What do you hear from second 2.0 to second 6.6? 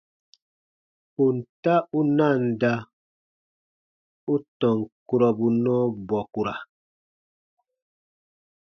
nanda u tɔn kurɔbu nɔɔ bɔkura.